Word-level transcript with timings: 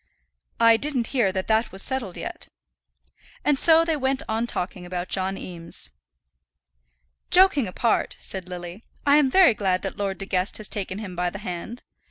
"I 0.59 0.77
didn't 0.77 1.05
hear 1.13 1.31
that 1.31 1.45
that 1.45 1.71
was 1.71 1.83
settled 1.83 2.17
yet." 2.17 2.47
And 3.45 3.59
so 3.59 3.85
they 3.85 3.95
went 3.95 4.23
on 4.27 4.47
talking 4.47 4.83
about 4.83 5.09
John 5.09 5.37
Eames. 5.37 5.91
"Joking 7.29 7.67
apart," 7.67 8.17
said 8.19 8.49
Lily, 8.49 8.83
"I 9.05 9.17
am 9.17 9.29
very 9.29 9.53
glad 9.53 9.83
that 9.83 9.97
Lord 9.97 10.17
De 10.17 10.25
Guest 10.25 10.57
has 10.57 10.67
taken 10.67 10.97
him 10.97 11.15
by 11.15 11.29
the 11.29 11.37
hand. 11.37 11.83